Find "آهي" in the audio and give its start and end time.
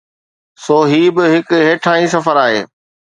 2.45-2.61